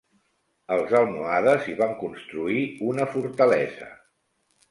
[0.75, 2.63] Els almohades hi van construir
[2.93, 3.93] una fortalesa.